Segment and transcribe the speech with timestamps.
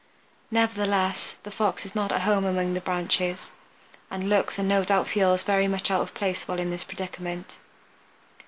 [0.49, 3.51] Nevertheless the Fox is not at home among the branches,
[4.09, 7.59] and looks and no doubt feels very much out of place while in this predicament.